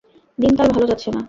দিনকাল 0.37 0.67
ভালো 0.69 0.85
যাচ্ছে 0.87 1.09
না। 1.09 1.19